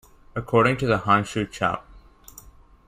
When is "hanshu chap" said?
0.97-1.85